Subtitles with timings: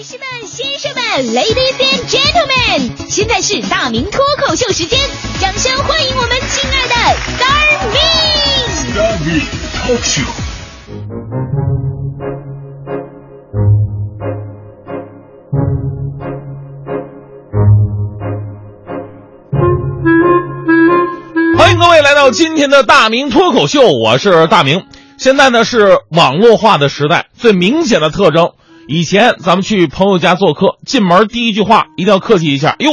[0.00, 1.02] 女士们、先生们
[1.34, 4.98] ，Ladies and Gentlemen，现在是大明脱口秀时间，
[5.38, 6.94] 掌声欢迎我们亲爱的
[7.36, 9.44] Star Me！Star Me
[9.84, 10.24] Talk Show。
[21.58, 24.86] 欢迎各位来到今天的大明脱口秀，我是大明。
[25.18, 28.52] 现在呢是网络化的时代，最明显的特征，
[28.86, 32.90] 以前咱们去朋友家做客，进门第一句话一定要客气一下，哟，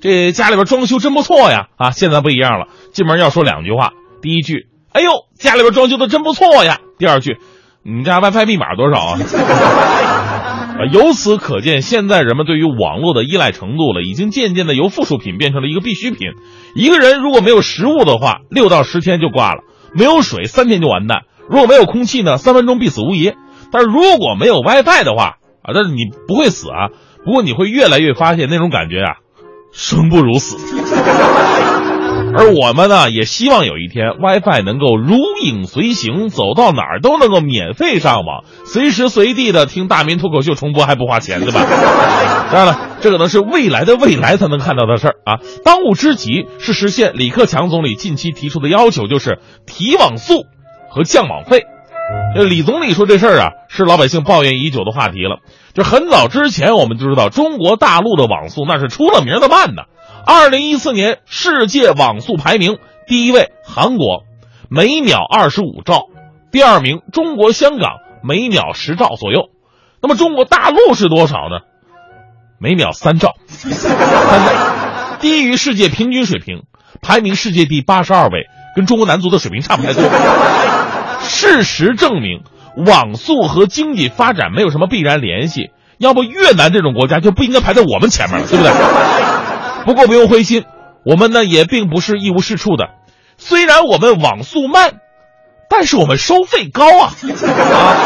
[0.00, 1.66] 这家里边装修真不错呀！
[1.76, 7.38] 啊，现在不一样了，进门要说两句话，第一句，哎呦，家里边装修的真不错呀；第二句，
[7.82, 9.18] 你们家 WiFi 密码多少啊？
[10.74, 16.30] 啊，由此可见，现在人们对于网络的依赖程度了，已经渐渐的由附属品变成了一个必需品。
[16.74, 19.60] 一个人如果没有食物的话，六到十天就挂了；
[19.94, 23.34] 没有水，三天就完蛋；如果没有空气呢，三分钟必死无疑。
[23.74, 29.16] 但是如果没有 WiFi 的话，啊，但是你不会死啊，不过你会越来越发现那种感觉啊，
[29.72, 30.56] 生不如死。
[32.36, 41.60] 而我们呢，也希望有一天 WiFi 能够如影随形，走到哪儿都能够免费上网，随时随地的听大明脱口秀重播还不花钱，对吧？
[42.52, 45.40] 当然了，这可能是未来的未来才能看到的事儿啊。
[45.64, 50.44] 当务之急是实现李克强总理近期提出的要求，就是提网速
[50.90, 51.64] 和降网费。
[52.34, 55.38] 这李总理说这事儿啊，是老百姓抱怨已久的话题了。
[55.72, 59.86] 就很早之前我们就知道，中国大陆的网速那是出了名的慢的。
[60.26, 64.24] 二零一四年世界网速排名第一位韩国，
[64.68, 66.08] 每秒二十五兆；
[66.50, 69.50] 第二名中国香港，每秒十兆左右。
[70.02, 71.60] 那么中国大陆是多少呢？
[72.58, 76.62] 每秒三兆，三兆，低于世界平均水平，
[77.00, 80.02] 排名世界第八十二位，跟中国男足的水平差不太多。
[81.24, 82.42] 事实证明，
[82.86, 88.72] 网速和经济发展没有什么必然联系，要不越南这种国家就不应该排在我们前面了，对不对？
[89.84, 90.64] 不过不用灰心，
[91.04, 92.90] 我们呢也并不是一无是处的。
[93.36, 94.94] 虽然我们网速慢，
[95.68, 97.12] 但是我们收费高啊！
[97.72, 97.96] 啊，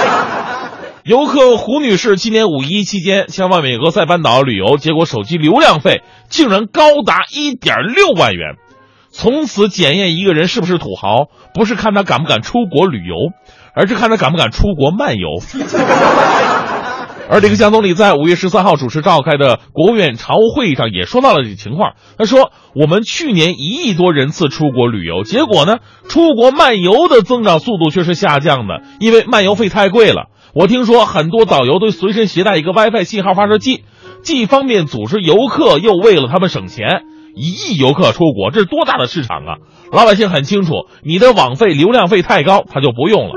[1.04, 8.56] 游客胡女士今年五一期间前往美俄塞班岛旅游，结果手机流量费竟然高达一点六万元。
[9.18, 13.16] 从此检验一个人是不是土豪，不是看他敢不敢出国旅游，
[13.74, 15.26] 而是看他敢不敢出国漫游。
[17.28, 21.94] 而这个江总理在五月十三号主持召开的国务院常务会议上也说到了这情况。
[22.16, 30.28] 他说：“我们去年一亿多人次出国旅游，结果呢，出国漫游的增长速度却是下降的，因为漫游费太贵了。
[30.54, 33.82] 我听说很多导游都随身携带一个 WiFi 信号发射器，
[34.22, 37.02] 既方便组织游客，又为了他们省钱。
[37.34, 39.56] 一亿游客出国，这是多大的市场啊！
[39.92, 43.32] 老百姓很清楚，你的网费、流量费太高，他就不用了。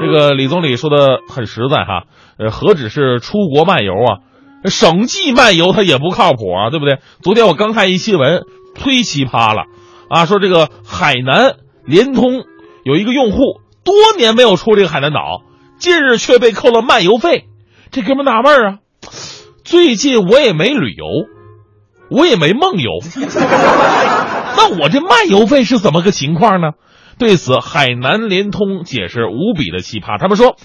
[0.00, 2.04] 这个李总理说的很实在哈。”
[2.36, 4.18] 呃，何止是出国漫游啊，
[4.64, 6.98] 省际漫游它也不靠谱啊，对不对？
[7.22, 8.42] 昨天我刚看一新闻，
[8.74, 9.66] 忒奇葩了，
[10.08, 11.54] 啊，说这个海南
[11.84, 12.42] 联通
[12.84, 15.42] 有一个用户多年没有出这个海南岛，
[15.78, 17.44] 近日却被扣了漫游费，
[17.92, 18.78] 这哥们纳闷啊，
[19.62, 21.04] 最近我也没旅游，
[22.10, 22.90] 我也没梦游，
[24.56, 26.72] 那我这漫游费是怎么个情况呢？
[27.18, 30.56] 对此，海南联通解释无比的奇葩，他们说。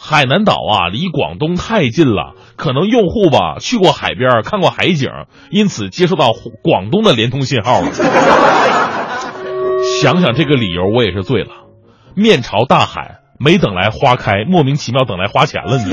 [0.00, 5.10] 海南岛啊，离广东太近了，可能用户吧去过海边，看过海景，
[5.50, 6.32] 因此接收到
[6.62, 7.88] 广东的联通信号了。
[10.00, 11.50] 想想这个理由，我也是醉了。
[12.14, 15.78] 面朝大海，没等来花开，莫名其妙等来花钱了。
[15.78, 15.92] 你。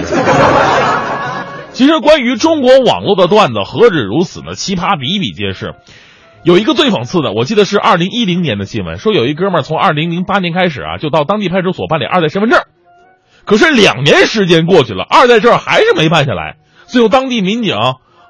[1.75, 4.56] 其实关于中国网络的段子何止如此呢？
[4.56, 5.75] 奇葩比比皆是。
[6.41, 12.62] 有一个最讽刺的，我记得是二零一零年的新闻，说有一哥们儿从二零零八年开始啊，就到当地派出所办理二代身份证。
[13.44, 16.56] 可是两年时间过去了，二代证还是没办下来。
[16.86, 17.75] 最后当地民警，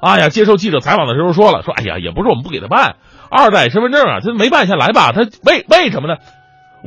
[0.01, 2.95] 哎呀，接受记者采访的时候说了，说哎呀，也不是我们不给他办，
[3.29, 5.11] 二代身份证啊，他没办下来吧？
[5.11, 6.15] 他为为什么呢？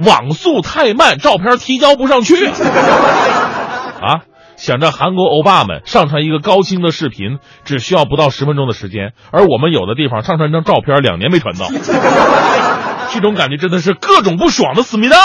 [0.04, 2.34] 网速太慢，照片提交不上去。
[4.02, 4.22] 啊，
[4.58, 11.68] 想着韩国欧巴们上传一个高清的视频只需要不到十分钟的时间，而我们有的地方上传一张照片两年没传到，
[13.14, 15.16] 这种感觉真的是各种不爽的思密达。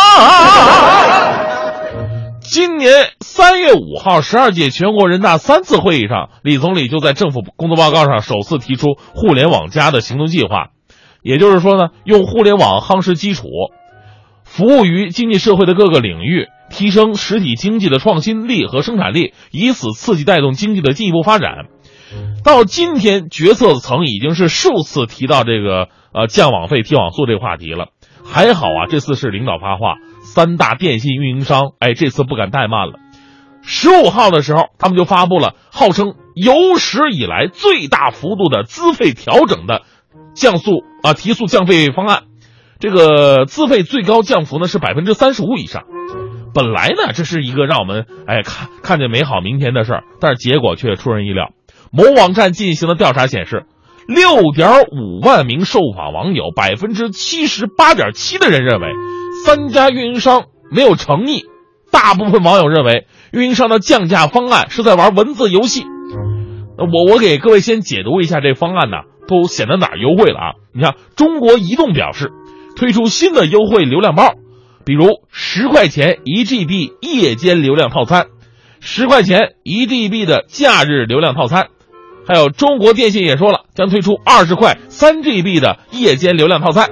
[2.42, 10.68] 今年三月五号，十二届全国人大三次会议上，李总理就在政府工作报告上首次提出“互联网加”的行动计划，
[11.24, 13.48] 也就是说呢，用互联网夯实基础，
[14.44, 21.68] 服务于经济社会的各个领域，提升实体经济的创新力和生产力，以此刺激带动经济的进一步发展。
[22.44, 27.88] 到今天，决策层已经是数次提到这个呃降网费、提网速这个话题了。
[28.26, 29.96] 还好啊，这次是领导发话。
[30.22, 32.94] 三大电信运营商，哎，这次不敢怠慢了。
[33.62, 39.84] 十五号的时候，他们就发布了号称有史以来最大幅度的资费调整的
[40.34, 42.24] 降速啊提速降费方案。
[42.80, 45.84] 这个资费最高降幅呢是百分之三十五以上。
[46.54, 51.52] 本来呢，这是一个让我们哎看看见美好明天的事儿，但是结果却出人意料。
[51.92, 53.66] 某网站进行的调查显示，
[54.08, 58.88] 六点五万名受访网友，百分之七十八点七的人认为
[59.46, 61.46] 三家运营商没有诚意。
[61.92, 65.84] 大部分网友认为，运营商的降价方案是在玩文字游戏。
[66.78, 68.98] 我我给各位先解读一下这方案呢，
[69.28, 70.54] 都显得哪儿优惠了啊？
[70.74, 72.32] 你看，中国移动表示
[72.76, 74.34] 推出新的优惠流量包。
[74.86, 78.28] 比如十块钱一 GB 夜间流量套餐，
[78.80, 81.68] 十块钱一 GB 的假日流量套餐，
[82.28, 86.90] 还有中国电信也说了，将推出二十块三 GB 的夜间流量套餐。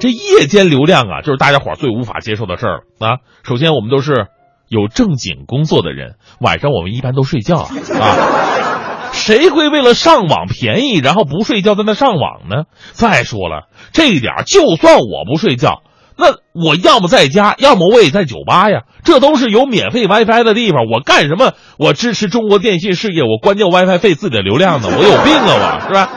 [0.00, 3.18] 这夜间流量啊，就是大家伙最无法接受的事儿啊。
[3.42, 4.28] 首先，我们都是
[4.68, 7.68] 有正经工作的人，晚上我们一般都睡觉啊
[8.00, 12.66] 啊，谁会为了上网便宜，然后不睡觉在那上网呢？
[12.92, 15.82] 再说了，这一点就算我不睡觉。
[16.18, 18.82] 那我要么在家，要么我也在酒吧呀。
[19.04, 21.52] 这都是有免费 WiFi 的地方，我干什么？
[21.78, 24.88] 我支持中国电信事业，我关掉 WiFi 费自己的流量呢？
[24.90, 26.10] 我有病啊，我是吧？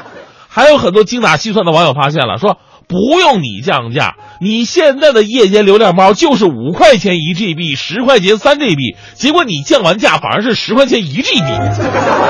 [0.49, 2.57] 还有很多精打细算的网友发现了，说
[2.87, 11.45] 不用你降价，你现在的夜间流量包就是五块钱一 GB，十块钱三 GB，结果你降完价反而是十块钱一 GB。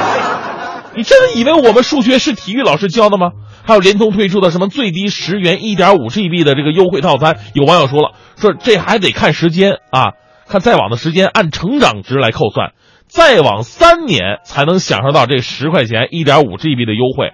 [0.94, 3.32] 你真的以为我们数学是体育老师教的吗？
[3.72, 10.12] 还有联通推出的什么最低十元一点五 GB 的这个优惠套餐，有网友说了，说这还得看时间啊，
[10.46, 12.74] 看在网的时间按成长值来扣算，
[13.08, 17.32] 再往三年才能享受到这十块钱一点五 GB 的优惠。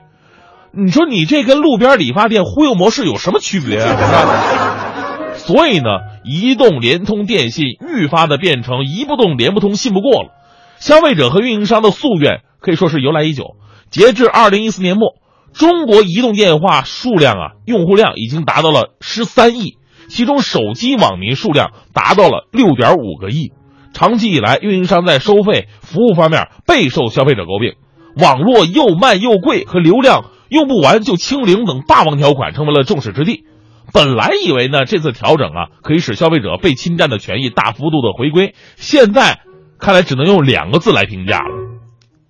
[0.71, 5.33] 你说你这跟路边理发店忽悠模式有什么区别啊？
[5.33, 5.89] 所以呢，
[6.23, 10.29] 移动、联通、电信愈发的变成一不动连不通、信不过了。
[10.77, 12.41] 消费者和运营商的夙愿。
[12.59, 13.55] 可以说是由来已久。
[13.89, 15.15] 截至二零一四年末，
[15.57, 19.77] 中国移动电话数量啊，用户量已经达到了十三亿，
[20.07, 23.51] 其中手机网民数量达到了六点五个亿。
[23.91, 27.73] 长期以来，运营商在收费服务方面备受消费者诟病，
[28.21, 33.43] 网络又慢又贵和流量用不完就清零等霸王条款成为了众矢之的。
[33.91, 39.39] 本来以为呢，这次调整啊，可以使消费者被侵占的权益大幅度的回归，现在
[39.79, 41.55] 看来只能用两个字来评价了。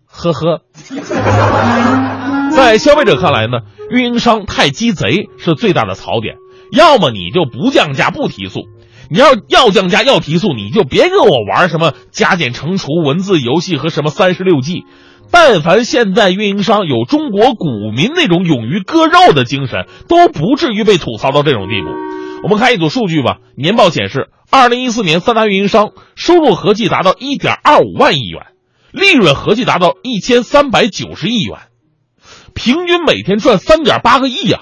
[0.06, 0.62] 呵呵，
[2.58, 3.60] 在消费者看来呢，
[3.92, 6.38] 运营商太鸡贼是最大的槽点。
[6.72, 8.62] 要么你就不降价不提速，
[9.12, 14.86] 你要要降价要提速，你就别跟我玩什么加减乘除文字游戏和什么三十六计。
[15.30, 21.90] 但凡现在运营商有中国股民那种勇于割肉的精神，都不至于被吐槽到这种地步。
[22.42, 28.48] 我们看一组数据吧，年报显示，二零一四年三大运营商收入合计达到一点二五万亿元。
[28.92, 31.60] 利润合计达到一千三百九十亿元，
[32.58, 34.62] 平均每天赚三点八个亿呀！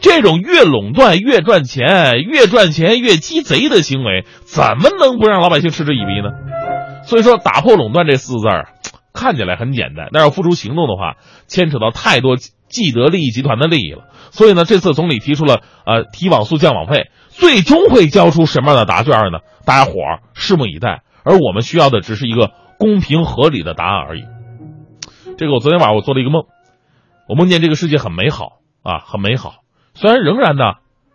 [0.00, 6.30] 这种越垄断越赚钱、越赚钱越鸡贼的行为，怎么能不让老百姓嗤之以鼻呢？
[7.04, 8.68] 所以说，打破垄断这四个字儿
[9.12, 11.16] 看起来很简单，但要付出行动的话，
[11.46, 14.04] 牵扯到太多既得利益集团的利益了。
[14.30, 19.40] 所以呢，这次总理提出了呃提网速降网费，最终会交出什么样的答卷呢？
[19.66, 21.02] 大家伙儿拭目以待。
[21.24, 22.52] 而我们需要的只是一个。
[22.76, 24.24] 公平合理的答案而已。
[25.38, 26.42] 这个我昨天晚上我做了一个梦，
[27.28, 29.56] 我梦见这个世界很美好啊，很美好。
[29.94, 30.74] 虽然仍然呢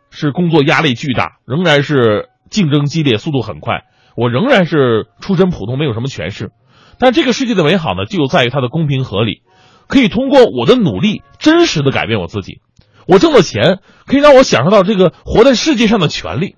[0.10, 3.84] 是工作压力巨大，仍然是竞争激烈，速度很快，
[4.16, 6.52] 我仍然是出身普通，没有什么权势。
[6.98, 9.44] 但这个世界的美好呢，就在于它的公平合理，
[9.88, 12.62] 可以通过我的努力，真实的改变我自己。
[13.08, 16.56] 我挣的钱可以让我享受到这个活在世界上的权利。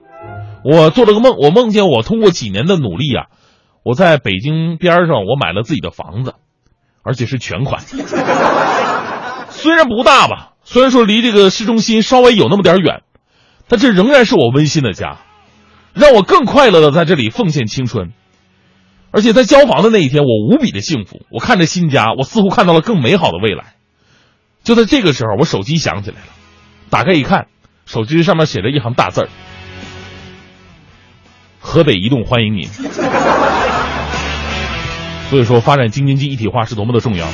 [0.64, 3.26] 我做了个梦，我梦见我通过几年的努力啊。
[3.84, 6.36] 我在北京边上，我买了自己的房子，
[7.04, 7.82] 而且是全款。
[9.62, 13.04] 虽然不大吧，虽然说离这个市中心稍微有那么点远，
[13.68, 15.20] 但这仍然是我温馨的家，
[15.94, 18.12] 让我更快乐的在这里奉献青春。
[19.12, 21.26] 而且在交房的那一天，我无比的幸福。
[21.30, 23.76] 我看着新家，我似乎看到了更美好的未来。
[24.64, 26.28] 就在这个时候，我手机响起来了，
[26.90, 27.46] 打开一看，
[27.86, 29.30] 手机上面写着一行大字儿
[31.62, 32.66] ：“河北移动欢迎您。”
[35.30, 37.28] 所以说，发展京津冀一体化是多么的重要。